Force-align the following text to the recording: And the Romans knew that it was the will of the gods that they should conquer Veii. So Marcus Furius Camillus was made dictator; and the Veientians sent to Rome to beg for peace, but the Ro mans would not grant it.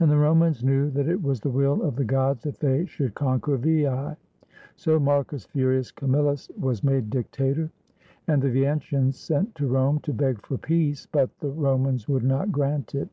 And 0.00 0.10
the 0.10 0.18
Romans 0.18 0.64
knew 0.64 0.90
that 0.90 1.06
it 1.06 1.22
was 1.22 1.40
the 1.42 1.48
will 1.48 1.80
of 1.82 1.94
the 1.94 2.04
gods 2.04 2.42
that 2.42 2.58
they 2.58 2.86
should 2.86 3.14
conquer 3.14 3.56
Veii. 3.56 4.16
So 4.74 4.98
Marcus 4.98 5.44
Furius 5.46 5.92
Camillus 5.94 6.50
was 6.58 6.82
made 6.82 7.08
dictator; 7.08 7.70
and 8.26 8.42
the 8.42 8.50
Veientians 8.50 9.14
sent 9.14 9.54
to 9.54 9.68
Rome 9.68 10.00
to 10.00 10.12
beg 10.12 10.44
for 10.44 10.58
peace, 10.58 11.06
but 11.06 11.38
the 11.38 11.50
Ro 11.52 11.78
mans 11.78 12.08
would 12.08 12.24
not 12.24 12.50
grant 12.50 12.96
it. 12.96 13.08